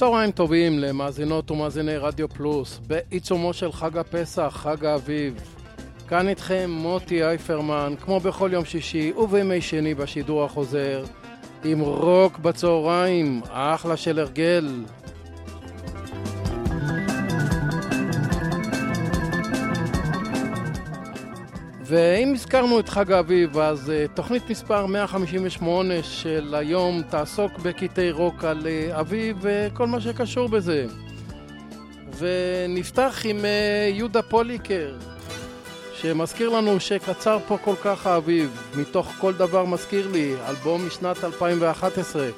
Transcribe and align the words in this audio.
צהריים 0.00 0.30
טובים 0.30 0.78
למאזינות 0.78 1.50
ומאזיני 1.50 1.96
רדיו 1.96 2.28
פלוס, 2.28 2.80
בעיצומו 2.86 3.52
של 3.52 3.72
חג 3.72 3.96
הפסח, 3.98 4.52
חג 4.56 4.84
האביב. 4.84 5.34
כאן 6.08 6.28
איתכם 6.28 6.70
מוטי 6.70 7.24
אייפרמן, 7.24 7.94
כמו 8.00 8.20
בכל 8.20 8.50
יום 8.52 8.64
שישי 8.64 9.12
ובימי 9.12 9.60
שני 9.60 9.94
בשידור 9.94 10.44
החוזר, 10.44 11.04
עם 11.64 11.80
רוק 11.80 12.38
בצהריים, 12.38 13.40
אחלה 13.50 13.96
של 13.96 14.18
הרגל. 14.18 14.84
ואם 21.90 22.32
הזכרנו 22.34 22.80
את 22.80 22.88
חג 22.88 23.12
האביב, 23.12 23.58
אז 23.58 23.88
uh, 23.88 24.16
תוכנית 24.16 24.50
מספר 24.50 24.86
158 24.86 25.94
של 26.02 26.54
היום 26.54 27.02
תעסוק 27.02 27.58
בקטעי 27.58 28.10
רוק 28.10 28.44
על 28.44 28.66
uh, 28.66 29.00
אביב 29.00 29.36
וכל 29.40 29.86
מה 29.86 30.00
שקשור 30.00 30.48
בזה. 30.48 30.86
ונפתח 32.18 33.22
עם 33.24 33.38
uh, 33.38 33.44
יהודה 33.96 34.22
פוליקר, 34.22 34.96
שמזכיר 35.94 36.48
לנו 36.48 36.80
שקצר 36.80 37.38
פה 37.48 37.58
כל 37.64 37.74
כך 37.84 38.06
האביב, 38.06 38.62
מתוך 38.76 39.12
כל 39.18 39.32
דבר 39.34 39.64
מזכיר 39.64 40.08
לי, 40.12 40.34
אלבום 40.48 40.86
משנת 40.86 41.24
2011. 41.24 42.28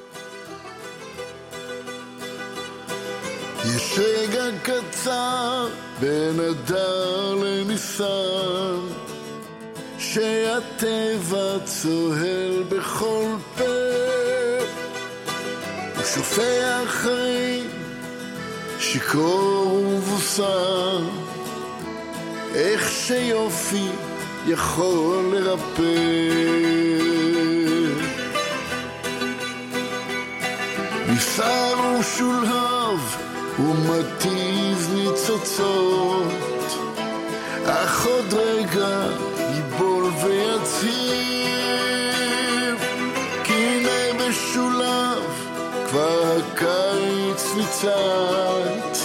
יש 3.64 3.98
רגע 3.98 4.44
קצר 4.62 5.68
בין 6.00 6.40
אדר 6.40 7.34
לניסן 7.34 9.11
שהטבע 10.02 11.58
צוהל 11.64 12.62
בכל 12.68 13.34
פה 13.58 13.64
הוא 15.96 16.04
שופע 16.04 16.82
חיים 16.86 17.68
שיכור 18.78 19.72
ובוסר. 19.72 21.00
איך 22.54 22.90
שיופי 22.90 23.88
יכול 24.46 25.34
לרפא. 25.34 25.82
ניסר 31.08 31.74
ושולהב 32.00 33.00
ומתיז 33.58 34.90
ניצוצות 34.94 36.32
אך 37.66 38.06
עוד 38.06 38.34
רגע 38.34 39.31
ניצת 47.84 48.98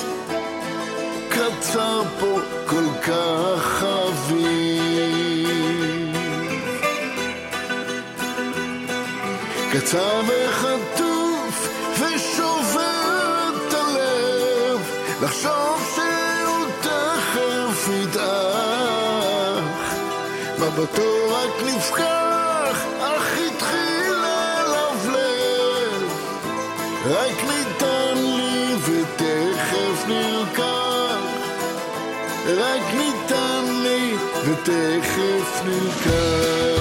קצר 1.30 2.02
פה 2.20 2.39
כל 2.66 2.83
כך 3.02 3.83
אביב. 3.83 5.38
קצר 9.71 10.21
וחטוף 10.27 11.70
ושובר 11.99 13.49
את 13.67 13.73
הלב. 13.73 14.80
לחשוב 15.21 15.92
שהוא 15.95 16.66
תכף 16.82 17.87
ידעך. 17.87 19.64
מבטו 20.60 21.07
ותכף 34.67 35.63
נלקח 35.64 36.76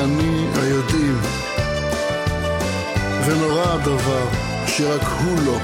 ואני 0.00 0.46
היודעים 0.62 1.20
ונורא 3.26 3.62
הדבר 3.62 4.26
שרק 4.66 5.02
הוא 5.02 5.38
לא. 5.46 5.58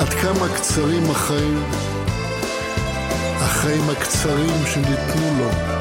עד 0.00 0.08
כמה 0.08 0.48
קצרים 0.56 1.10
החיים? 1.10 1.62
החיים 3.36 3.90
הקצרים 3.90 4.66
שניתנו 4.66 5.38
לו 5.38 5.73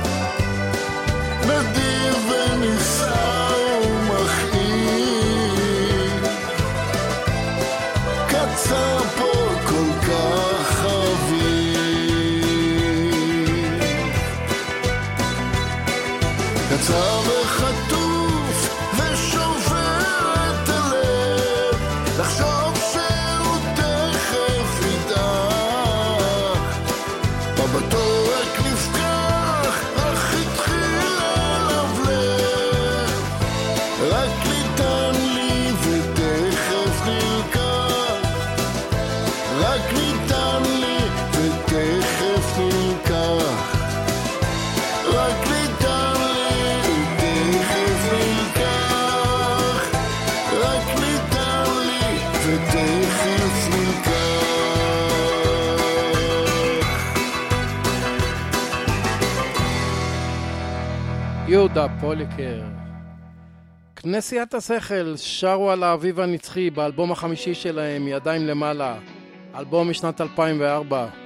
פוליקר. 62.02 62.62
כנסיית 63.96 64.54
השכל 64.54 65.14
שרו 65.18 65.72
על 65.72 65.84
האביב 65.84 66.20
הנצחי 66.20 66.70
באלבום 66.70 67.12
החמישי 67.12 67.54
שלהם, 67.54 68.08
ידיים 68.08 68.48
למעלה, 68.48 68.96
אלבום 69.56 69.90
משנת 69.90 70.22
2004. 70.22 71.23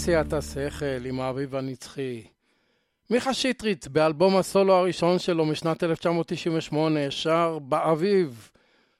כנסיית 0.00 0.32
השכל 0.32 1.04
עם 1.04 1.20
האביב 1.20 1.56
הנצחי. 1.56 2.22
מיכה 3.10 3.34
שטרית 3.34 3.88
באלבום 3.88 4.36
הסולו 4.36 4.74
הראשון 4.74 5.18
שלו 5.18 5.46
משנת 5.46 5.84
1998 5.84 7.10
שר 7.10 7.58
באביב. 7.58 8.50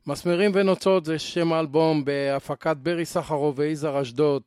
מסמרים 0.06 0.50
ונוצות 0.54 1.04
זה 1.04 1.18
שם 1.18 1.52
האלבום 1.52 2.04
בהפקת 2.04 2.76
ברי 2.76 3.04
סחרוב 3.04 3.58
ויזהר 3.58 4.02
אשדוד. 4.02 4.42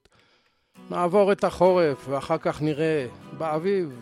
נעבור 0.89 1.31
את 1.31 1.43
החורף 1.43 2.05
ואחר 2.10 2.38
כך 2.38 2.62
נראה 2.62 3.05
באביב. 3.38 4.00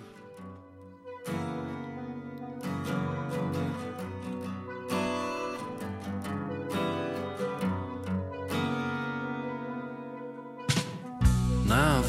נעבור 11.68 12.01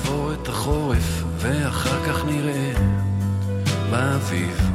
את 0.63 0.67
החורף 0.67 1.23
ואחר 1.39 2.05
כך 2.07 2.25
נראה 2.25 2.73
באביב, 3.91 4.71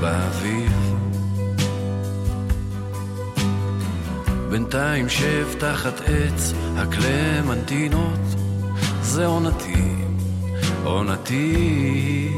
באביב. 0.00 0.72
בינתיים 4.50 5.08
שב 5.08 5.46
תחת 5.58 6.00
עץ 6.00 6.52
הקלמנטינות, 6.76 8.20
זה 9.02 9.26
עונתי, 9.26 9.94
עונתי. 10.84 12.32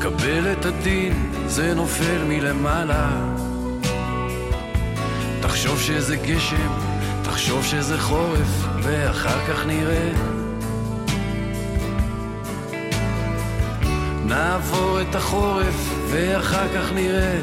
קבל 0.00 0.52
את 0.52 0.64
הדין, 0.64 1.32
זה 1.46 1.74
נופל 1.74 2.24
מלמעלה. 2.28 3.34
תחשוב 5.40 5.80
שזה 5.80 6.16
גשם, 6.16 6.91
תחשוב 7.24 7.64
שזה 7.64 8.00
חורף, 8.00 8.66
ואחר 8.82 9.46
כך 9.46 9.66
נראה. 9.66 10.12
נעבור 14.24 15.00
את 15.00 15.14
החורף, 15.14 15.94
ואחר 16.10 16.68
כך 16.74 16.92
נראה. 16.92 17.40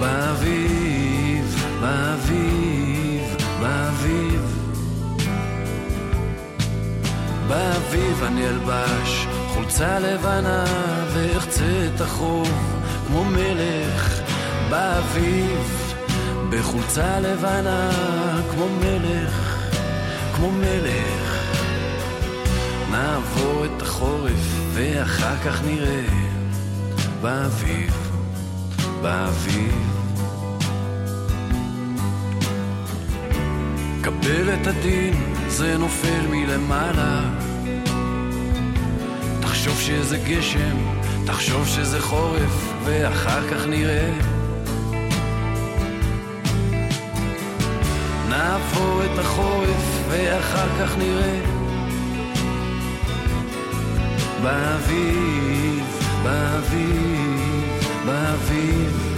באביב, 0.00 1.66
באביב, 1.80 3.36
באביב. 3.60 4.62
באביב 7.48 8.22
אני 8.22 8.48
אלבש 8.48 9.26
חולצה 9.48 9.98
לבנה 9.98 10.64
ואחצה 11.14 11.88
את 11.94 12.00
החוב 12.00 12.50
כמו 13.06 13.24
מלך 13.24 14.20
באביב 14.70 15.81
בחולצה 16.52 17.20
לבנה 17.20 17.90
כמו 18.50 18.68
מלך, 18.80 19.66
כמו 20.36 20.50
מלך 20.50 21.52
נעבור 22.90 23.64
את 23.64 23.82
החורף 23.82 24.60
ואחר 24.72 25.36
כך 25.44 25.64
נראה 25.64 26.04
באביב, 27.20 28.10
באביב 29.02 29.92
קבל 34.02 34.54
את 34.54 34.66
הדין, 34.66 35.34
זה 35.48 35.78
נופל 35.78 36.26
מלמעלה. 36.30 37.20
תחשוב 39.40 39.80
שזה 39.80 40.18
גשם, 40.18 40.76
תחשוב 41.26 41.66
שזה 41.66 42.00
חורף, 42.00 42.72
ואחר 42.84 43.48
כך 43.48 43.66
נראה. 43.66 44.31
נעבור 48.52 49.02
את 49.04 49.18
החורף, 49.18 50.08
ואחר 50.08 50.68
כך 50.80 50.98
נראה. 50.98 51.40
באביב, 54.42 55.84
באביב, 56.22 57.40
באביב. 58.06 59.11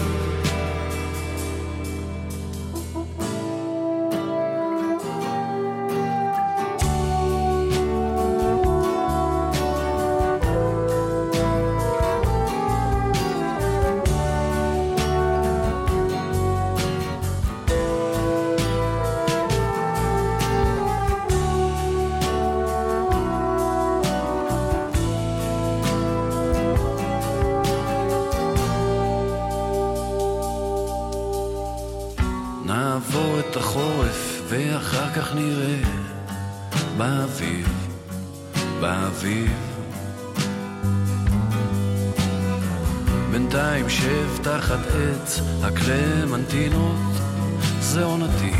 זה 47.95 48.05
עונתי, 48.05 48.53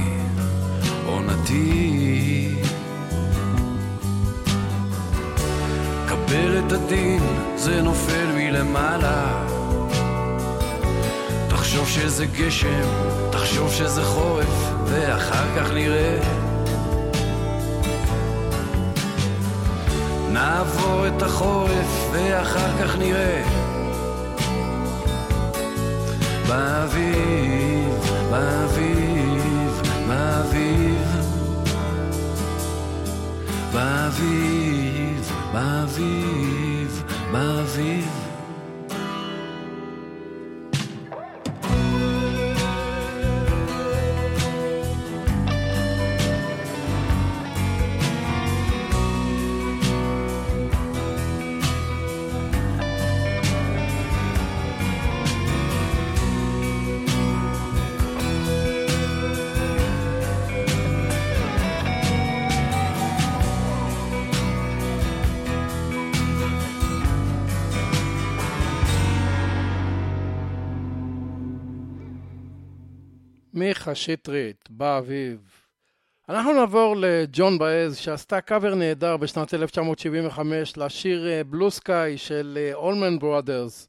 עונתי. 1.07 2.55
קבל 6.09 6.59
את 6.59 6.73
הדין, 6.73 7.23
זה 7.57 7.83
נופל 7.83 8.27
מלמעלה. 8.35 9.47
תחשוב 11.49 11.89
שזה 11.89 12.27
גשם, 12.27 12.89
תחשוב 13.31 13.73
שזה 13.73 14.05
חורף, 14.05 14.73
ואחר 14.85 15.45
כך 15.57 15.71
נראה. 15.73 16.19
נעבור 20.33 21.07
את 21.07 21.23
החורף, 21.23 22.11
ואחר 22.13 22.85
כך 22.85 22.99
נראה. 22.99 23.43
באביב, 26.49 28.14
באביב, 28.31 29.83
באביב. 30.09 30.85
באביב, 33.73 35.33
באביב, 35.53 37.03
באביב. 37.33 38.24
מיכה 73.85 73.95
שטרית, 73.95 74.69
באביב. 74.71 75.39
אנחנו 76.29 76.53
נעבור 76.53 76.97
לג'ון 76.99 77.59
באז, 77.59 77.97
שעשתה 77.97 78.41
קאבר 78.41 78.75
נהדר 78.75 79.17
בשנת 79.17 79.55
1975 79.55 80.77
לשיר 80.77 81.45
בלו 81.47 81.71
סקאי 81.71 82.19
של 82.19 82.71
אולמן 82.75 83.19
ברודרס, 83.19 83.89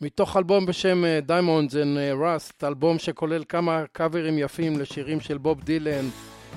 מתוך 0.00 0.36
אלבום 0.36 0.66
בשם 0.66 1.04
Diamonds 1.26 1.72
and 1.72 2.20
Rust, 2.20 2.66
אלבום 2.66 2.98
שכולל 2.98 3.44
כמה 3.48 3.84
קאברים 3.92 4.38
יפים 4.38 4.78
לשירים 4.78 5.20
של 5.20 5.38
בוב 5.38 5.62
דילן, 5.62 6.08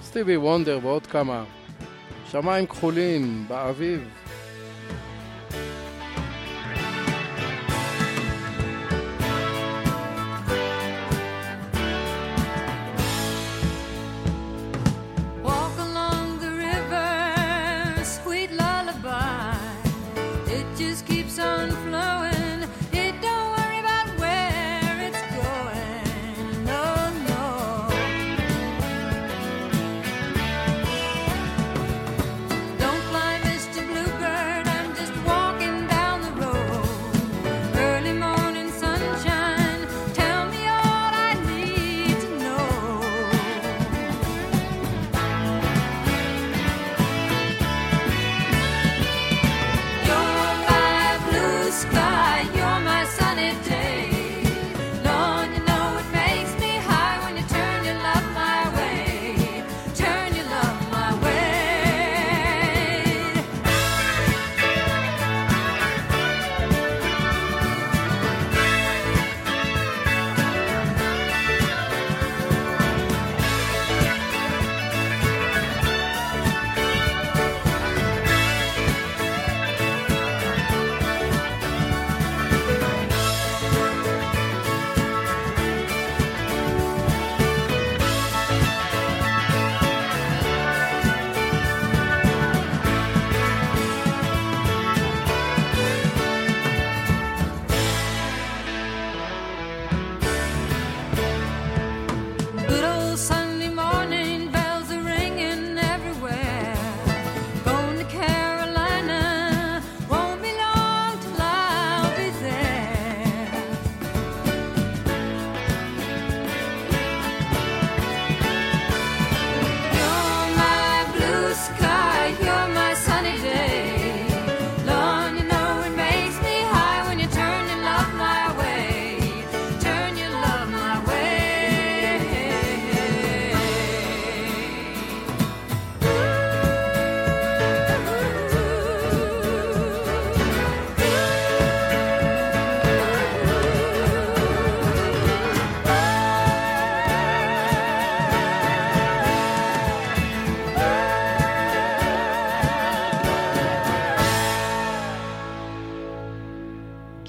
סטיבי 0.01 0.37
וונדר 0.37 0.79
ועוד 0.83 1.07
כמה. 1.07 1.43
שמיים 2.31 2.65
כחולים, 2.65 3.45
באביב. 3.47 4.20
sun. 21.41 21.70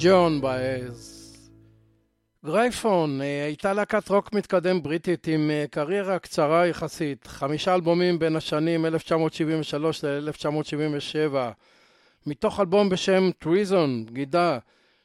ג'ון 0.04 0.40
באז. 0.40 1.18
גרייפון 2.44 3.20
אה, 3.20 3.44
הייתה 3.44 3.72
להקת 3.72 4.08
רוק 4.08 4.32
מתקדם 4.32 4.82
בריטית 4.82 5.26
עם 5.26 5.50
אה, 5.50 5.64
קריירה 5.70 6.18
קצרה 6.18 6.66
יחסית, 6.66 7.26
חמישה 7.26 7.74
אלבומים 7.74 8.18
בין 8.18 8.36
השנים 8.36 8.86
1973 8.86 10.04
ל-1977. 10.04 11.34
מתוך 12.26 12.60
אלבום 12.60 12.88
בשם 12.88 13.30
טריזון, 13.38 14.06
בגידה, 14.06 14.58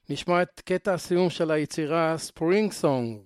נשמע 0.10 0.42
את 0.42 0.62
קטע 0.66 0.94
הסיום 0.94 1.30
של 1.30 1.52
היצירה 1.52 2.18
ספרינג 2.18 2.72
סונג. 2.72 3.20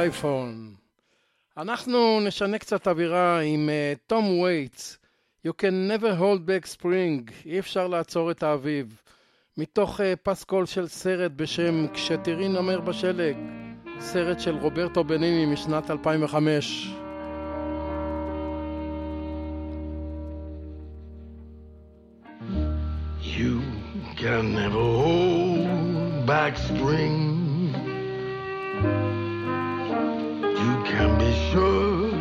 גרייפון. 0.00 0.74
אנחנו 1.56 2.20
נשנה 2.20 2.58
קצת 2.58 2.88
אווירה 2.88 3.40
עם 3.40 3.70
תום 4.06 4.38
וייטס, 4.38 4.98
You 5.46 5.50
can 5.50 5.88
never 5.90 6.20
hold 6.20 6.46
back 6.46 6.66
spring, 6.76 7.32
אי 7.46 7.58
אפשר 7.58 7.86
לעצור 7.86 8.30
את 8.30 8.42
האביב. 8.42 9.02
מתוך 9.56 10.00
אה, 10.00 10.02
פסקול 10.22 10.66
של 10.66 10.88
סרט 10.88 11.32
בשם 11.36 11.86
כשתראי 11.92 12.48
נמר 12.48 12.80
בשלג, 12.80 13.36
סרט 14.00 14.40
של 14.40 14.56
רוברטו 14.56 15.04
בניני 15.04 15.46
משנת 15.46 15.90
2005. 15.90 16.90
You 23.22 23.60
can 24.16 24.54
never 24.54 24.84
hold 25.02 26.26
back 26.26 26.56
spring. 26.56 27.30
You 30.70 30.76
can 30.84 31.18
be 31.18 31.32
sure 31.50 32.12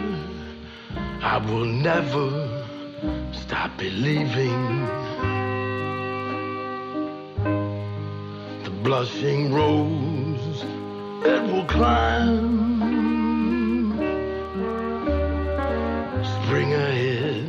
I 1.21 1.37
will 1.37 1.65
never 1.65 2.29
stop 3.31 3.77
believing. 3.77 4.87
The 8.63 8.71
blushing 8.81 9.53
rose, 9.53 10.63
it 11.31 11.43
will 11.51 11.65
climb. 11.65 12.49
Spring 16.35 16.73
ahead 16.73 17.45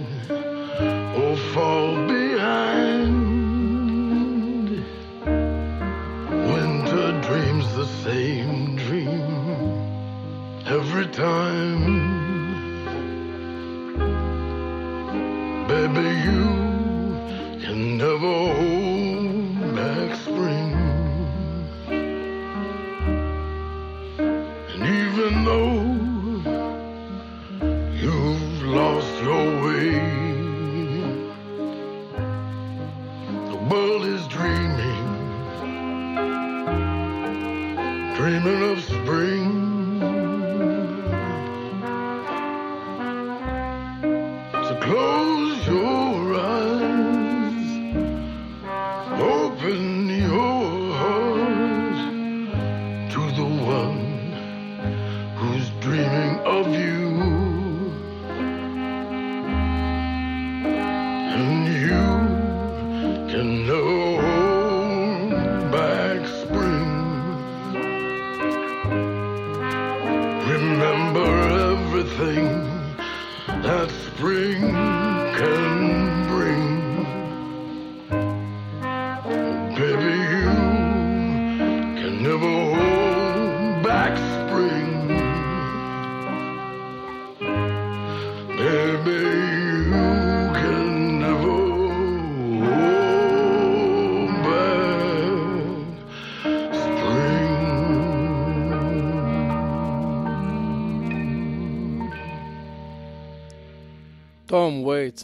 or 1.19 1.35
fall 1.55 1.95
behind. 2.07 3.15
Winter 6.53 7.09
dreams 7.23 7.67
the 7.75 7.87
same 8.05 8.77
dream 8.77 9.40
every 10.71 11.07
time. 11.09 11.83
Baby, 15.67 16.09
you 16.29 16.45
can 17.63 17.99
never 17.99 18.35
hold 18.55 18.80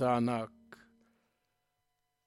וייטס 0.00 0.02
הענק. 0.02 0.48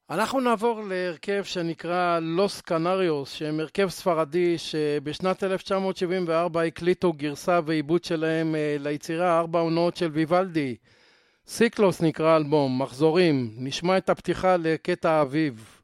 אנחנו 0.10 0.40
נעבור 0.40 0.84
להרכב 0.90 1.44
שנקרא 1.44 2.20
לוס 2.20 2.62
קנריוס, 2.62 3.34
שהם 3.34 3.60
הרכב 3.60 3.90
ספרדי 3.90 4.58
שבשנת 4.58 5.44
1974 5.44 6.64
הקליטו 6.64 7.14
גרסה 7.14 7.60
ועיבוד 7.66 8.04
שלהם 8.04 8.56
אה, 8.56 8.76
ליצירה 8.80 9.40
ארבע 9.40 9.60
עונות 9.60 9.98
של 9.98 10.10
ויוולדי. 10.14 10.76
סיקלוס 11.48 12.02
נקרא 12.02 12.38
אלבום, 12.38 12.82
מחזורים, 12.82 13.54
נשמע 13.58 13.98
את 13.98 14.10
הפתיחה 14.10 14.58
לקטע 14.58 15.12
האביב. 15.12 15.79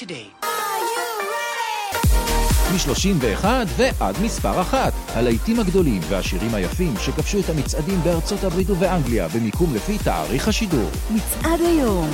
Today? 0.00 0.46
מ-31 2.72 3.46
ועד 3.76 4.16
מספר 4.22 4.60
אחת. 4.60 4.92
הלהיטים 5.08 5.60
הגדולים 5.60 6.02
והשירים 6.08 6.54
היפים 6.54 6.94
שכבשו 7.00 7.40
את 7.40 7.48
המצעדים 7.48 8.00
בארצות 8.04 8.44
הברית 8.44 8.70
ובאנגליה 8.70 9.28
במיקום 9.28 9.74
לפי 9.74 9.98
תאריך 9.98 10.48
השידור. 10.48 10.90
מצעד 11.10 11.60
היום 11.60 12.10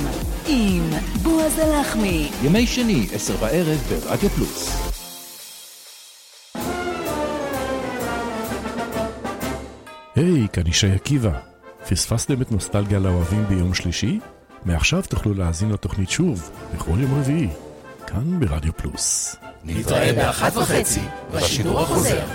עם 0.47 0.89
בועז 1.23 1.59
הלחמי. 1.59 2.29
ימי 2.43 2.67
שני, 2.67 3.07
עשר 3.13 3.37
בערב 3.37 3.77
ברדיו 3.89 4.29
פלוס. 4.29 4.87
היי, 10.15 10.47
כאן 10.53 10.67
ישי 10.67 10.91
עקיבא. 10.91 11.39
פספסתם 11.89 12.41
את 12.41 12.51
נוסטלגיה 12.51 12.99
לאוהבים 12.99 13.45
ביום 13.45 13.73
שלישי? 13.73 14.19
מעכשיו 14.65 15.01
תוכלו 15.09 15.33
להאזין 15.33 15.69
לתוכנית 15.69 16.09
שוב, 16.09 16.51
בכל 16.75 16.99
יום 16.99 17.19
רביעי, 17.19 17.47
כאן 18.07 18.39
ברדיו 18.39 18.73
פלוס. 18.73 19.35
נתראה 19.63 20.13
באחת 20.13 20.57
וחצי, 20.57 20.99
בשידור 21.33 21.79
החוזר. 21.79 22.25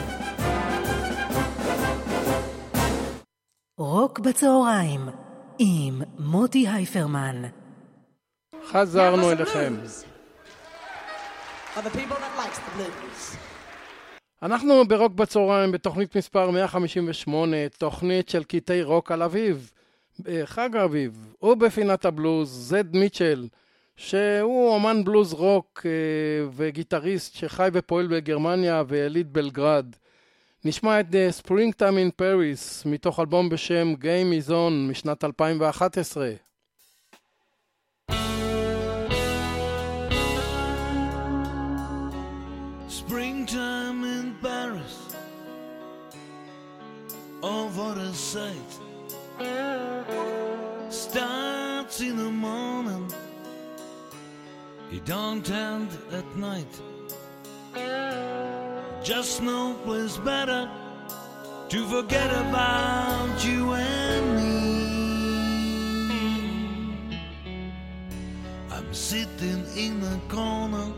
רוק 3.78 4.18
בצהריים 4.18 5.08
עם 5.58 6.02
מוטי 6.18 6.68
הייפרמן. 6.68 7.42
חזרנו 8.70 9.32
אליכם. 9.32 9.74
אנחנו 14.42 14.84
ברוק 14.88 15.12
בצהריים 15.12 15.72
בתוכנית 15.72 16.16
מספר 16.16 16.50
158, 16.50 17.56
תוכנית 17.78 18.28
של 18.28 18.44
קטעי 18.44 18.82
רוק 18.82 19.12
על 19.12 19.22
אביב, 19.22 19.70
בחג 20.20 20.76
האביב, 20.76 21.34
ובפינת 21.42 22.04
הבלוז, 22.04 22.50
זד 22.50 22.96
מיטשל, 22.96 23.48
שהוא 23.96 24.68
אומן 24.74 25.04
בלוז 25.04 25.32
רוק 25.32 25.86
אה, 25.86 25.90
וגיטריסט 26.56 27.34
שחי 27.34 27.68
ופועל 27.72 28.06
בגרמניה 28.06 28.82
ויליד 28.88 29.32
בלגרד. 29.32 29.86
נשמע 30.64 31.00
את 31.00 31.06
The 31.10 31.44
Springtime 31.46 31.82
in 31.82 32.22
Paris 32.22 32.88
מתוך 32.88 33.20
אלבום 33.20 33.48
בשם 33.48 33.94
Game 34.00 34.46
is 34.46 34.50
On 34.50 34.90
משנת 34.90 35.24
2011. 35.24 36.32
Springtime 42.88 44.04
in 44.04 44.26
Paris. 44.42 44.94
Oh, 47.42 47.66
what 47.76 47.98
a 47.98 48.12
sight. 48.14 48.72
Starts 50.88 52.00
in 52.00 52.16
the 52.16 52.30
morning. 52.30 53.06
It 54.92 55.06
don't 55.06 55.50
end 55.50 55.88
at 56.12 56.36
night. 56.36 56.80
Just 59.02 59.40
no 59.42 59.72
place 59.84 60.18
better 60.18 60.70
to 61.70 61.86
forget 61.86 62.30
about 62.30 63.42
you 63.42 63.72
and 63.72 64.36
me. 64.36 64.52
I'm 68.70 68.92
sitting 68.92 69.64
in 69.74 70.02
a 70.02 70.20
corner 70.28 70.92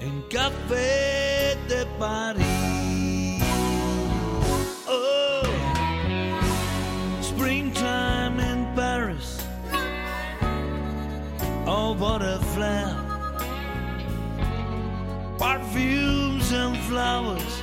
in 0.00 0.22
Café 0.22 1.54
de 1.68 1.86
Paris. 2.00 3.40
Oh, 4.88 5.44
springtime 7.20 8.40
in 8.40 8.66
Paris. 8.74 9.46
Oh, 11.64 11.94
what 11.96 12.22
a! 12.22 12.42
Perfumes 15.72 16.52
and 16.52 16.76
flowers 16.84 17.62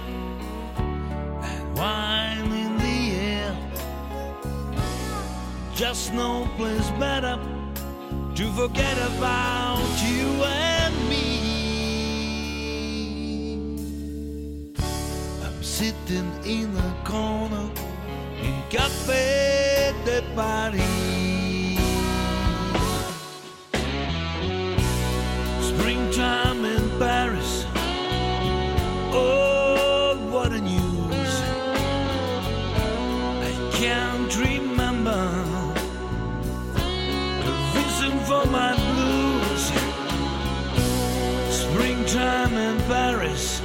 and 0.79 1.77
wine 1.77 2.51
in 2.51 2.77
the 2.79 3.11
air. 3.15 3.55
Just 5.75 6.11
no 6.15 6.49
place 6.57 6.89
better 6.97 7.37
to 8.33 8.51
forget 8.53 8.97
about 9.13 9.85
you 10.07 10.43
and 10.43 10.95
me. 11.07 11.25
I'm 15.45 15.61
sitting 15.61 16.31
in 16.43 16.75
a 16.75 16.95
corner 17.03 17.69
in 18.41 18.55
Café 18.71 19.93
de 20.03 20.23
Paris. 20.35 20.81
Springtime 25.61 26.58
Paris. 42.89 43.61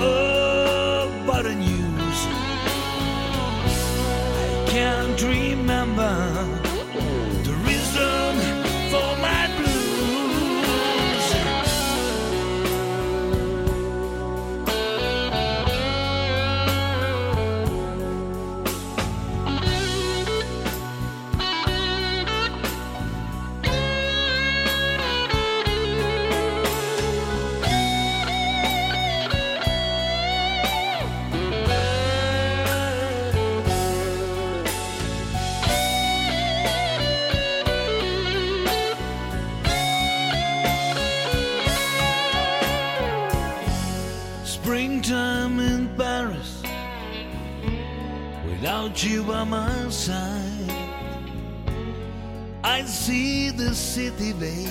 Oh, 0.00 1.08
what 1.24 1.46
a 1.46 1.54
news! 1.54 2.26
I 4.56 4.66
can't 4.68 5.22
remember 5.22 6.57
see 53.08 53.48
the 53.48 53.74
city, 53.74 54.34
baby, 54.34 54.68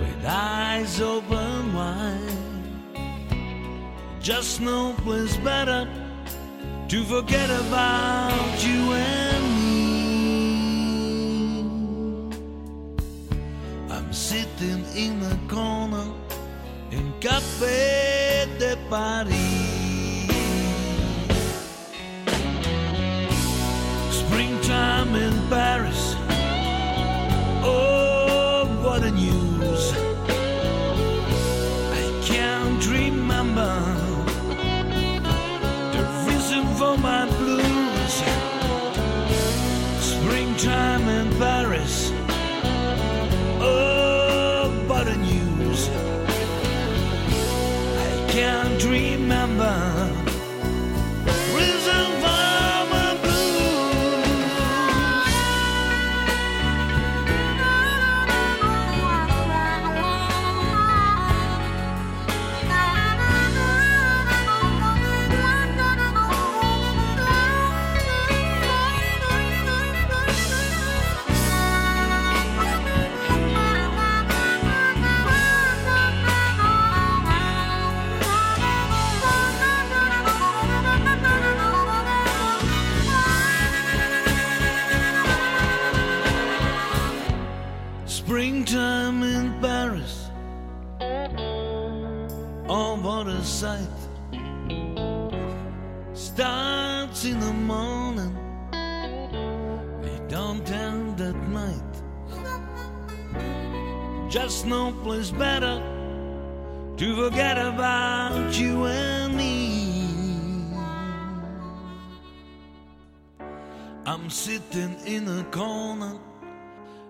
with 0.00 0.24
eyes 0.26 1.02
open 1.02 1.74
wide. 1.74 2.38
Just 4.22 4.62
no 4.62 4.94
place 5.04 5.36
better 5.48 5.82
to 6.88 6.98
forget 7.04 7.50
about 7.64 8.54
you 8.66 8.80
and 8.94 9.44
me. 9.56 9.82
I'm 13.94 14.10
sitting 14.30 14.82
in 15.04 15.14
a 15.34 15.36
corner 15.54 16.08
in 16.90 17.12
Café 17.20 18.46
de 18.58 18.72
Paris. 18.88 19.51
Remember 48.84 49.91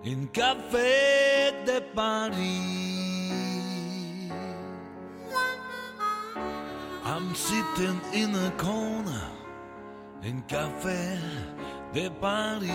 in 0.05 0.29
Café 0.29 1.53
de 1.65 1.81
Paris. 1.95 2.83
I'm 7.05 7.35
sitting 7.35 8.01
in 8.13 8.35
a 8.35 8.51
corner 8.57 9.31
in 10.23 10.43
Café 10.43 11.19
de 11.93 12.11
Paris. 12.11 12.71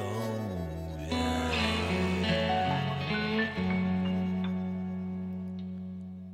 Oh, 0.00 0.38
yeah. 1.10 1.52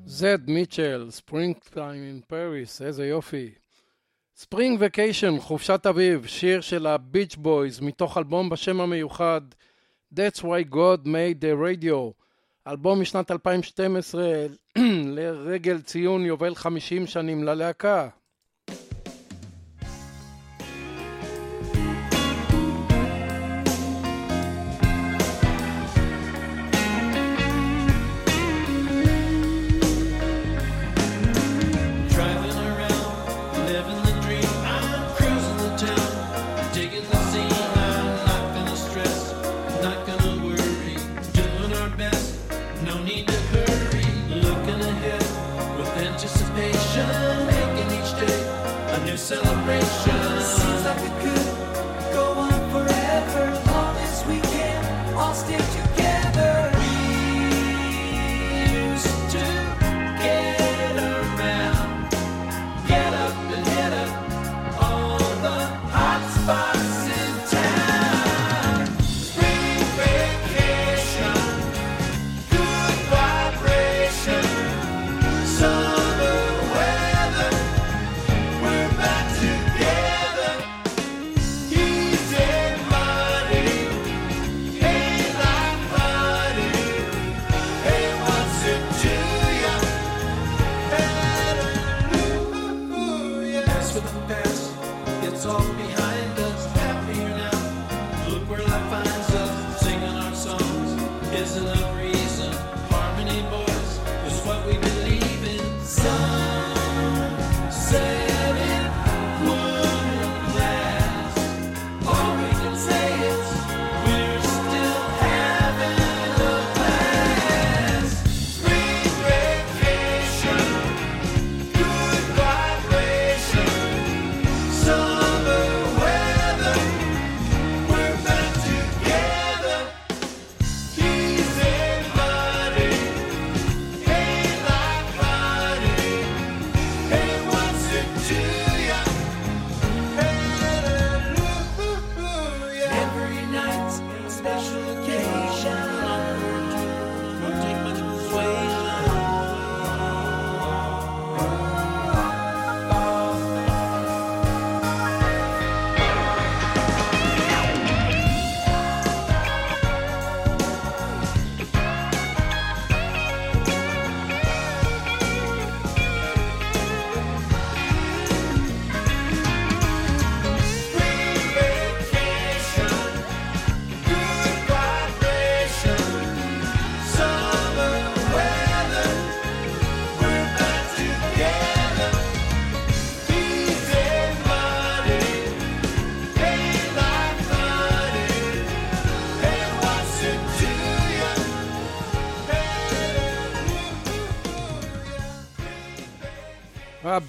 זד 0.06 0.48
Mitchell, 0.48 1.10
Springtime 1.10 2.02
in 2.04 2.22
Paris, 2.28 2.78
פריס, 2.78 2.82
איזה 2.82 3.06
יופי. 3.06 3.61
ספרינג 4.42 4.78
וקיישן, 4.80 5.40
חופשת 5.40 5.86
אביב, 5.86 6.26
שיר 6.26 6.60
של 6.60 6.86
הביץ' 6.86 7.36
בויז 7.36 7.80
מתוך 7.80 8.18
אלבום 8.18 8.50
בשם 8.50 8.80
המיוחד 8.80 9.40
That's 10.14 10.38
Why 10.40 10.72
God 10.72 11.06
Made 11.06 11.42
the 11.42 11.84
Radio, 11.84 12.12
אלבום 12.66 13.00
משנת 13.00 13.30
2012 13.30 14.22
לרגל 15.16 15.80
ציון 15.80 16.24
יובל 16.24 16.54
50 16.54 17.06
שנים 17.06 17.44
ללהקה. 17.44 18.08
celebration, 46.92 47.46
making 47.46 47.90
each 47.98 48.12
day 48.20 48.94
a 48.94 49.04
new 49.04 49.16
celebration. 49.16 50.21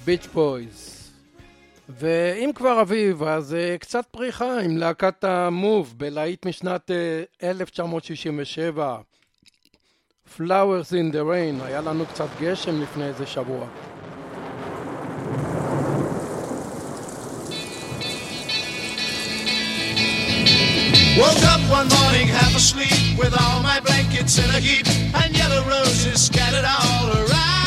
הביץ' 0.04 0.26
בויז. 0.34 1.10
ואם 1.88 2.50
כבר 2.54 2.80
אביב, 2.80 3.22
אז 3.22 3.56
קצת 3.80 4.04
פריחה 4.10 4.60
עם 4.60 4.76
להקת 4.76 5.24
המוב 5.24 5.94
בלהיט 5.96 6.46
משנת 6.46 6.90
1967. 7.42 8.98
Flowers 10.36 10.92
in 10.92 11.14
the 11.14 11.24
Rain, 11.24 11.64
היה 11.64 11.80
לנו 11.80 12.06
קצת 12.06 12.26
גשם 12.40 12.82
לפני 12.82 13.04
איזה 13.04 13.26
שבוע. 13.26 13.66
Woke 21.20 21.44
up 21.54 21.62
one 21.78 21.88
morning 21.98 22.28
half 22.38 22.54
asleep 22.62 23.00
with 23.20 23.34
all 23.42 23.60
my 23.70 23.78
blankets 23.86 24.34
in 24.42 24.48
a 24.58 24.60
heap 24.66 24.86
and 25.20 25.30
yellow 25.40 25.62
roses 25.74 26.18
scattered 26.26 26.66
all 26.76 27.06
around. 27.20 27.63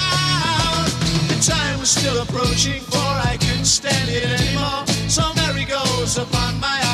time 1.47 1.79
was 1.79 1.89
still 1.89 2.21
approaching, 2.21 2.81
for 2.81 2.97
I 2.97 3.37
couldn't 3.39 3.65
stand 3.65 4.09
it 4.09 4.23
anymore. 4.25 4.85
So 5.07 5.23
Mary 5.35 5.63
goes 5.63 6.17
upon 6.17 6.59
my 6.59 6.86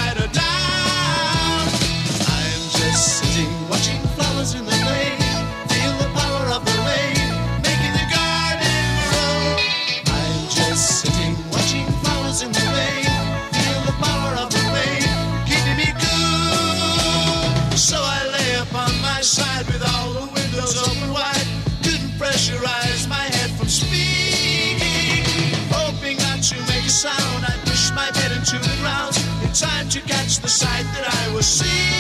the 30.44 30.50
sight 30.50 30.84
that 30.94 31.08
I 31.08 31.34
was 31.34 31.46
seeing. 31.46 31.93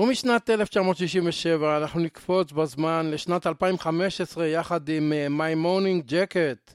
ומשנת 0.00 0.50
1967 0.50 1.76
אנחנו 1.76 2.00
נקפוץ 2.00 2.52
בזמן 2.52 3.10
לשנת 3.10 3.46
2015 3.46 4.46
יחד 4.46 4.88
עם 4.88 5.12
אה, 5.12 5.26
My 5.26 5.56
Morning 5.64 6.10
Jacket, 6.10 6.74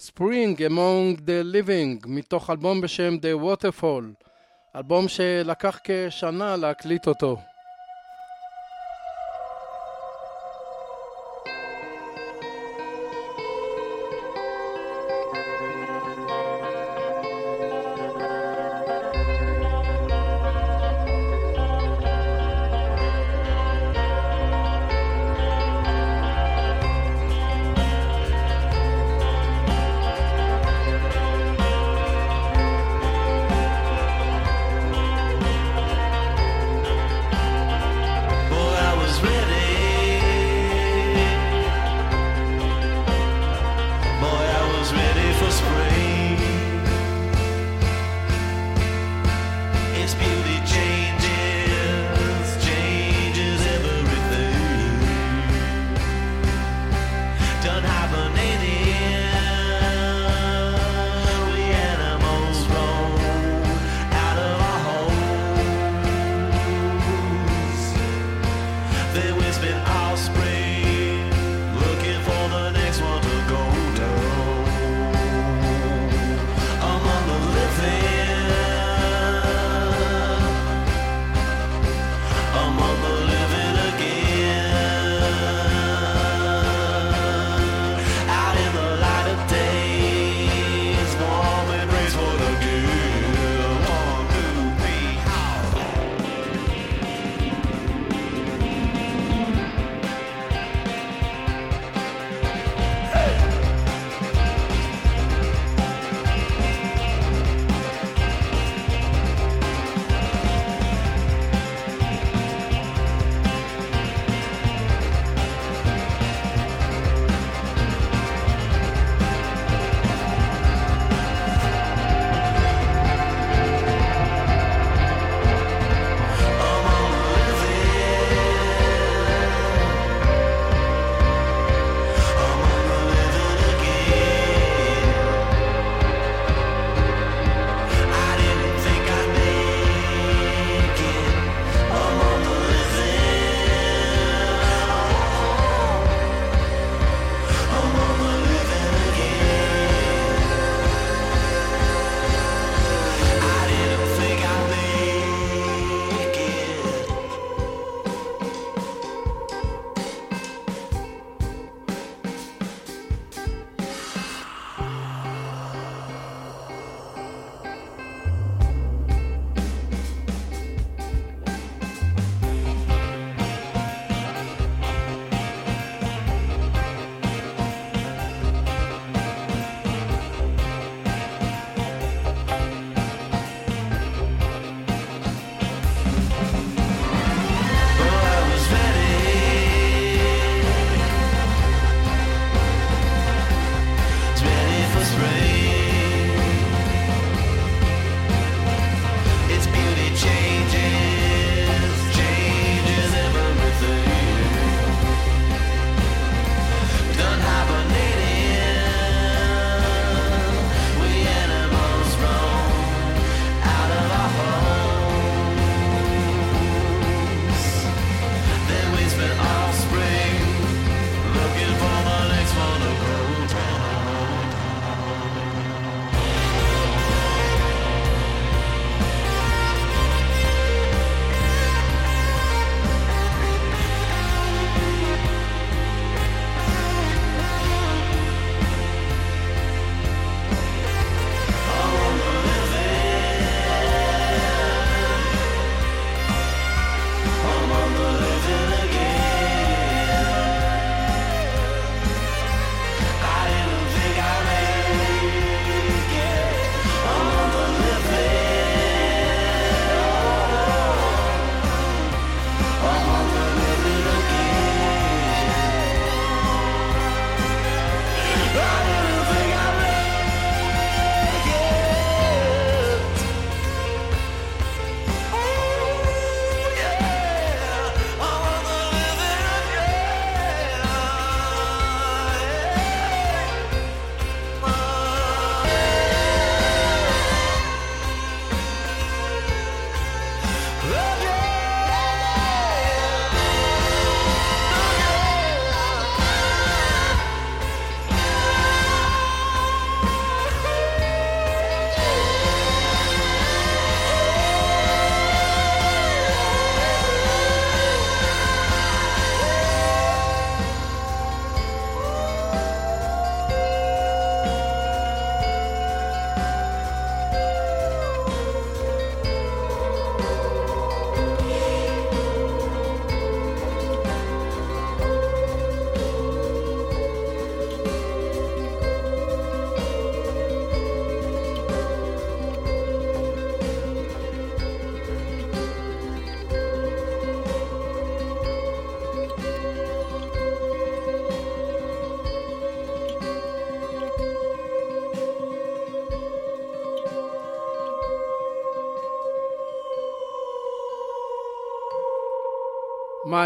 Spring 0.00 0.58
Among 0.58 1.20
the 1.20 1.54
Living, 1.54 2.06
מתוך 2.06 2.50
אלבום 2.50 2.80
בשם 2.80 3.16
The 3.16 3.44
Waterfall, 3.44 4.24
אלבום 4.76 5.08
שלקח 5.08 5.78
כשנה 5.84 6.56
להקליט 6.56 7.06
אותו. 7.08 7.36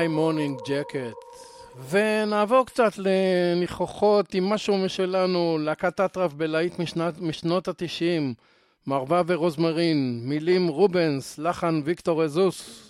My 0.01 0.09
Morning 0.09 0.69
Jacket. 0.69 1.15
ונעבור 1.91 2.67
קצת 2.67 2.93
לניחוחות 2.99 4.35
עם 4.35 4.45
משהו 4.45 4.79
משלנו, 4.79 5.59
להקת 5.61 6.01
אטרף 6.01 6.33
בלהיט 6.33 6.79
משנת, 6.79 7.21
משנות 7.21 7.69
התשעים, 7.69 8.35
מרווה 8.87 9.23
ורוזמרין, 9.27 10.21
מילים 10.25 10.69
רובנס, 10.69 11.39
לחן 11.39 11.81
ויקטור 11.85 12.25
אזוס. 12.25 12.90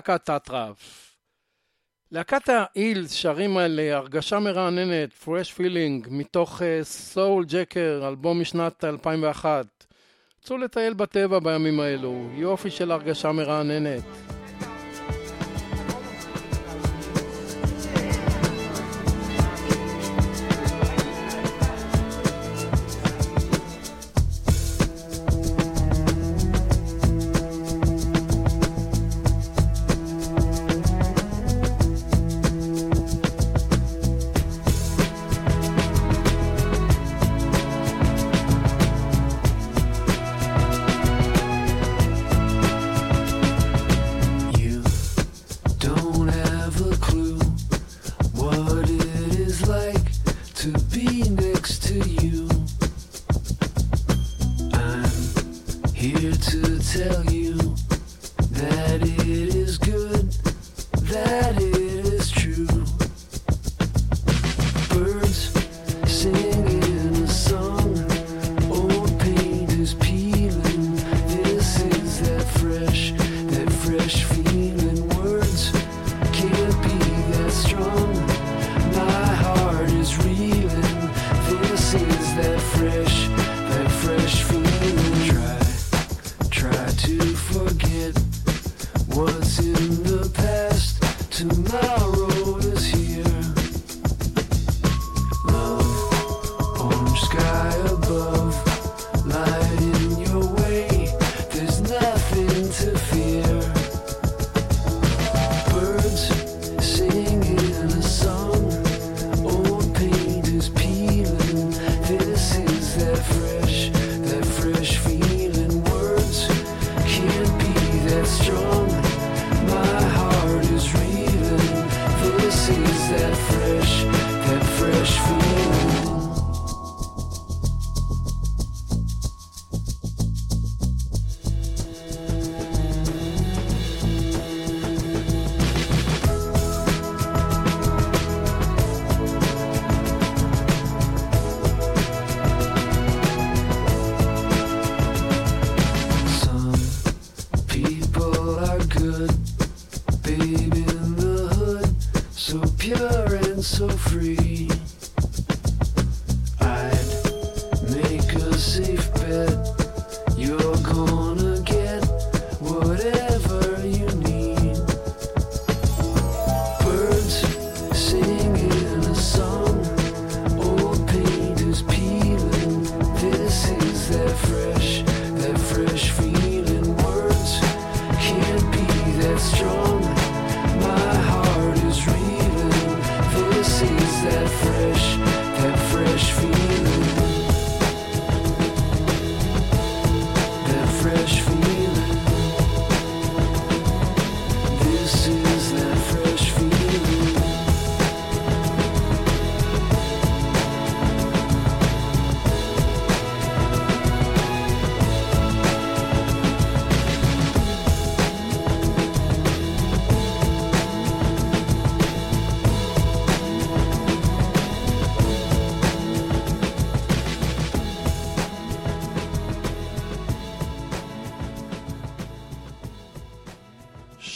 להקת 0.00 0.24
תת-רב. 0.24 0.76
להקת 2.12 2.48
האילס 2.48 3.12
שרים 3.12 3.56
על 3.56 3.80
אה, 3.80 3.96
הרגשה 3.96 4.38
מרעננת, 4.38 5.10
fresh 5.24 5.58
feeling, 5.58 6.08
מתוך 6.10 6.62
אה, 6.62 6.80
סול 6.82 7.44
ג'קר, 7.48 8.04
אלבום 8.08 8.40
משנת 8.40 8.84
2001. 8.84 9.66
צאו 10.42 10.56
לטייל 10.56 10.94
בטבע 10.94 11.38
בימים 11.38 11.80
האלו, 11.80 12.30
יופי 12.34 12.70
של 12.70 12.90
הרגשה 12.90 13.32
מרעננת. 13.32 14.02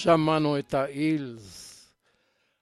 שמענו 0.04 0.58
את 0.58 0.74
האילס. 0.74 1.70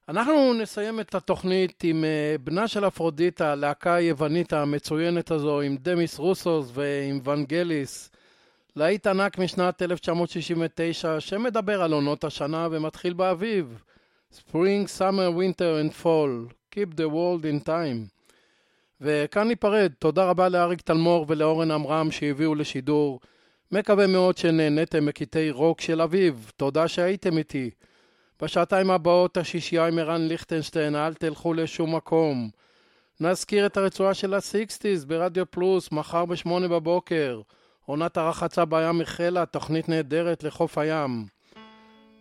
אנחנו 0.09 0.55
נסיים 0.55 1.01
את 1.01 1.15
התוכנית 1.15 1.85
עם 1.85 2.05
אה, 2.05 2.37
בנה 2.45 2.69
של 2.69 2.87
אפרודיטה, 2.87 3.53
הלהקה 3.53 3.95
היוונית 3.95 4.53
המצוינת 4.53 5.31
הזו, 5.31 5.61
עם 5.61 5.77
דמיס 5.81 6.19
רוסוס 6.19 6.71
ועם 6.75 7.21
ונגליס. 7.25 8.11
להיט 8.77 9.07
ענק 9.07 9.39
משנת 9.39 9.83
1969, 9.83 11.21
שמדבר 11.21 11.83
על 11.83 11.93
עונות 11.93 12.25
השנה 12.25 12.69
ומתחיל 12.71 13.13
באביב. 13.13 13.83
Spring, 14.35 14.99
Summer, 14.99 15.31
Winter 15.39 15.83
and 15.83 16.03
Fall, 16.03 16.53
Keep 16.75 16.95
the 16.97 17.09
World 17.13 17.45
in 17.45 17.67
Time. 17.67 18.09
וכאן 19.01 19.49
ניפרד, 19.49 19.93
תודה 19.99 20.25
רבה 20.25 20.49
לאריק 20.49 20.81
תלמור 20.81 21.27
ולאורן 21.29 21.71
עמרם 21.71 22.11
שהביאו 22.11 22.55
לשידור. 22.55 23.21
מקווה 23.73 24.07
מאוד 24.07 24.37
שנהניתם 24.37 25.07
מקטעי 25.07 25.51
רוק 25.51 25.81
של 25.81 26.01
אביב, 26.01 26.53
תודה 26.57 26.89
שהייתם 26.89 27.39
איתי. 27.39 27.71
בשעתיים 28.43 28.91
הבאות 28.91 29.37
השישייה 29.37 29.87
עם 29.87 29.99
ערן 29.99 30.21
ליכטנשטיין, 30.29 30.97
אל 30.97 31.15
תלכו 31.15 31.55
לשום 31.55 31.95
מקום. 31.95 32.51
נזכיר 33.21 33.67
את 33.67 33.77
הרצועה 33.77 34.15
של 34.15 34.35
ה 34.35 34.43
sixties 34.43 35.05
ברדיו 35.05 35.51
פלוס, 35.51 35.93
מחר 35.93 36.25
בשמונה 36.25 36.69
בבוקר. 36.69 37.41
עונת 37.87 38.17
הרחצה 38.17 38.65
בים 38.65 39.01
החלה, 39.01 39.47
תוכנית 39.47 39.89
נהדרת 39.89 40.45
לחוף 40.45 40.79
הים. 40.79 41.27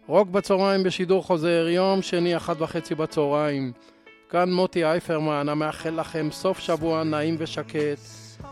רוק 0.07 0.29
בצהריים 0.29 0.83
בשידור 0.83 1.23
חוזר, 1.23 1.67
יום 1.69 2.01
שני 2.01 2.37
אחת 2.37 2.61
וחצי 2.61 2.95
בצהריים. 2.95 3.71
כאן 4.29 4.51
מוטי 4.51 4.85
אייפרמן, 4.85 5.49
המאחל 5.49 5.99
לכם 5.99 6.31
סוף 6.31 6.59
שבוע 6.59 7.03
נעים 7.03 7.35
ושקט, 7.39 7.99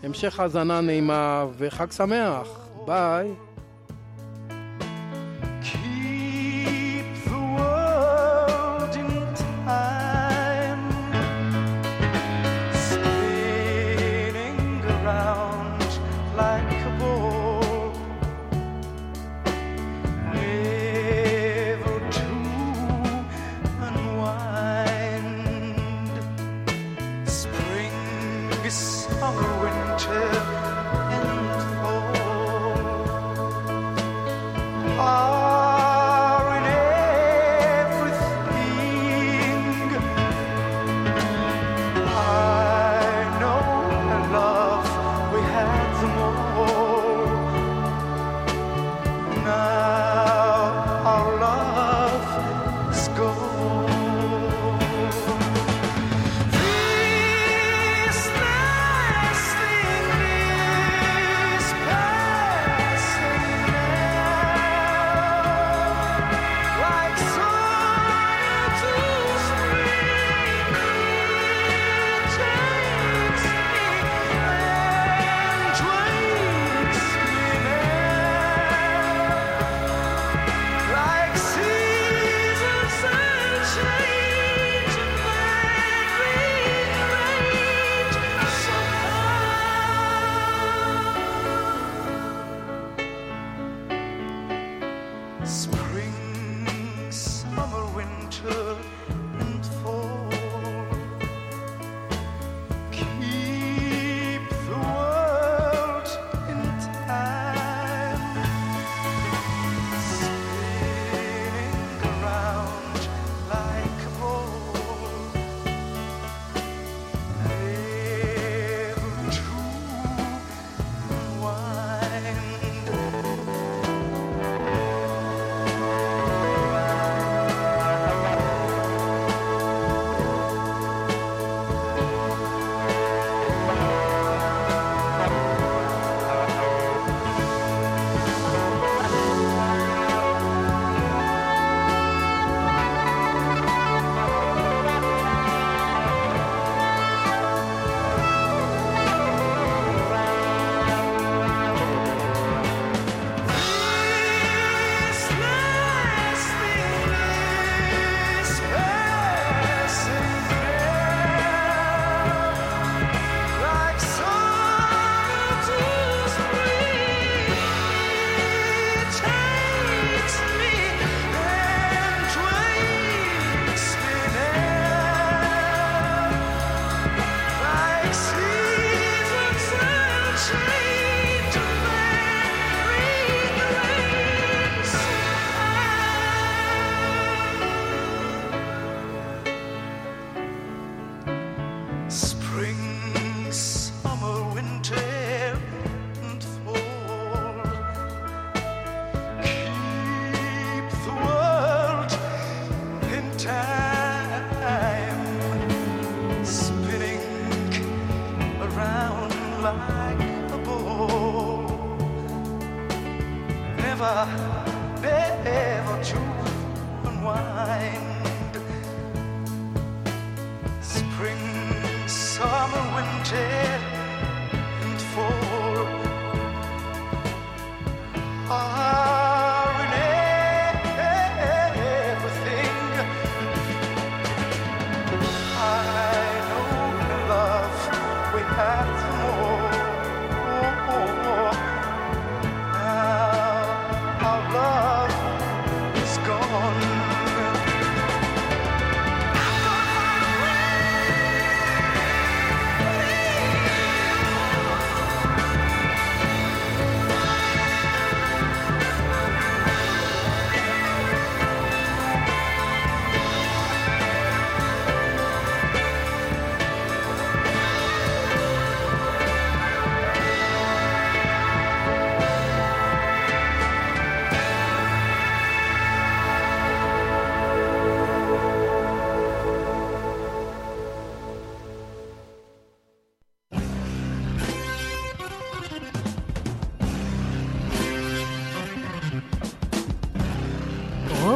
המשך 0.04 0.40
האזנה 0.40 0.82
נעימה 0.82 1.46
וחג 1.58 1.92
שמח. 1.92 2.69
Bye. 2.86 3.36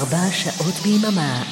24 0.00 0.32
שעות 0.32 0.74
ביממה. 0.82 1.42